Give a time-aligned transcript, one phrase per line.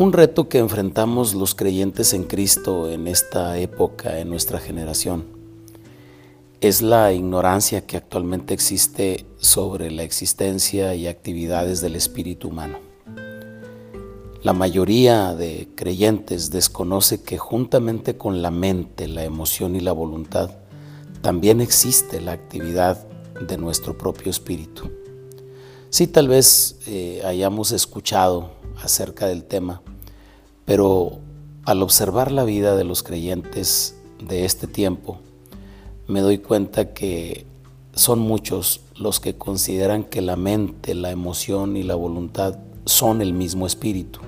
[0.00, 5.26] Un reto que enfrentamos los creyentes en Cristo en esta época, en nuestra generación,
[6.62, 12.78] es la ignorancia que actualmente existe sobre la existencia y actividades del espíritu humano.
[14.42, 20.50] La mayoría de creyentes desconoce que juntamente con la mente, la emoción y la voluntad,
[21.20, 23.06] también existe la actividad
[23.46, 24.90] de nuestro propio espíritu.
[25.90, 29.82] Sí, tal vez eh, hayamos escuchado acerca del tema,
[30.70, 31.18] pero
[31.64, 35.18] al observar la vida de los creyentes de este tiempo,
[36.06, 37.44] me doy cuenta que
[37.92, 43.32] son muchos los que consideran que la mente, la emoción y la voluntad son el
[43.32, 44.20] mismo espíritu.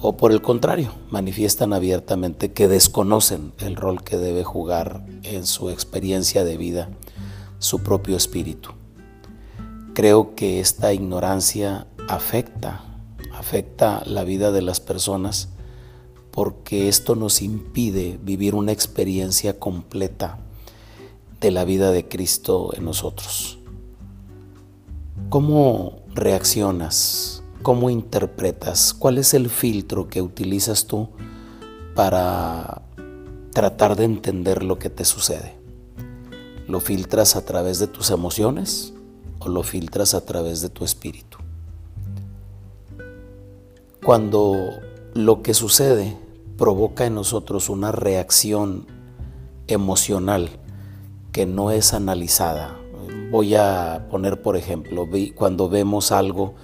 [0.00, 5.70] O por el contrario, manifiestan abiertamente que desconocen el rol que debe jugar en su
[5.70, 6.88] experiencia de vida
[7.60, 8.70] su propio espíritu.
[9.94, 12.91] Creo que esta ignorancia afecta
[13.42, 15.48] afecta la vida de las personas
[16.30, 20.38] porque esto nos impide vivir una experiencia completa
[21.40, 23.58] de la vida de Cristo en nosotros.
[25.28, 27.42] ¿Cómo reaccionas?
[27.62, 28.94] ¿Cómo interpretas?
[28.94, 31.08] ¿Cuál es el filtro que utilizas tú
[31.96, 32.82] para
[33.52, 35.56] tratar de entender lo que te sucede?
[36.68, 38.94] ¿Lo filtras a través de tus emociones
[39.40, 41.41] o lo filtras a través de tu espíritu?
[44.04, 44.80] Cuando
[45.14, 46.16] lo que sucede
[46.58, 48.86] provoca en nosotros una reacción
[49.68, 50.50] emocional
[51.30, 52.76] que no es analizada.
[53.30, 56.54] Voy a poner, por ejemplo, cuando vemos algo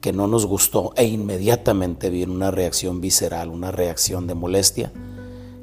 [0.00, 4.92] que no nos gustó e inmediatamente viene una reacción visceral, una reacción de molestia,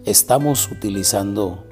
[0.05, 1.65] estamos utilizando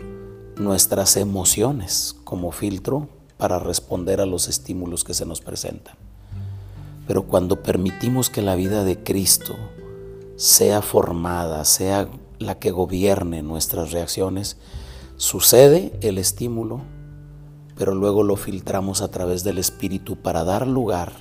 [0.57, 5.95] nuestras emociones como filtro para responder a los estímulos que se nos presentan.
[7.07, 9.55] Pero cuando permitimos que la vida de Cristo
[10.35, 14.57] sea formada, sea la que gobierne nuestras reacciones,
[15.17, 16.81] sucede el estímulo,
[17.77, 21.13] pero luego lo filtramos a través del Espíritu para dar lugar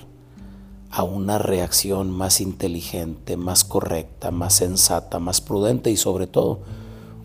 [0.89, 6.61] a una reacción más inteligente, más correcta, más sensata, más prudente y sobre todo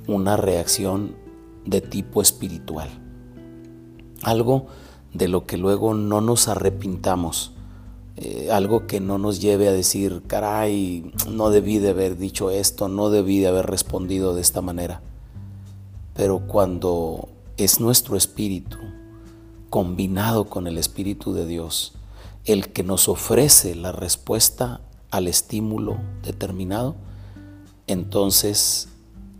[0.09, 1.15] una reacción
[1.65, 2.89] de tipo espiritual.
[4.23, 4.67] Algo
[5.15, 7.53] de lo que luego no nos arrepintamos
[8.23, 12.89] eh, algo que no nos lleve a decir, caray, no debí de haber dicho esto,
[12.89, 15.01] no debí de haber respondido de esta manera.
[16.15, 18.77] Pero cuando es nuestro espíritu,
[19.71, 21.95] combinado con el Espíritu de Dios,
[22.45, 26.97] el que nos ofrece la respuesta al estímulo determinado,
[27.87, 28.89] entonces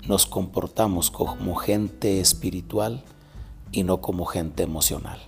[0.07, 3.05] nos comportamos como gente espiritual
[3.73, 5.21] y no como gente emocional.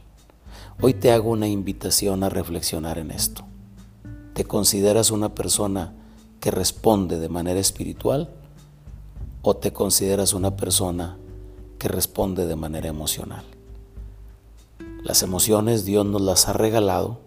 [0.81, 3.45] Hoy te hago una invitación a reflexionar en esto.
[4.33, 5.95] ¿Te consideras una persona
[6.41, 8.31] que responde de manera espiritual
[9.43, 11.19] o te consideras una persona
[11.79, 13.45] que responde de manera emocional?
[15.05, 17.21] Las emociones Dios nos las ha regalado,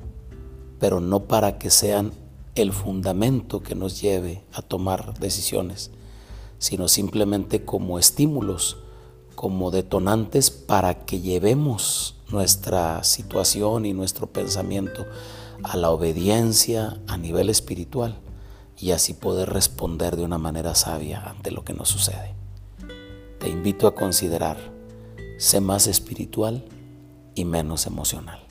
[0.79, 2.11] pero no para que sean
[2.55, 5.91] el fundamento que nos lleve a tomar decisiones,
[6.57, 8.77] sino simplemente como estímulos,
[9.35, 15.05] como detonantes para que llevemos nuestra situación y nuestro pensamiento
[15.63, 18.19] a la obediencia a nivel espiritual
[18.77, 22.35] y así poder responder de una manera sabia ante lo que nos sucede.
[23.39, 24.57] Te invito a considerar,
[25.37, 26.65] sé más espiritual
[27.35, 28.44] y menos emocional.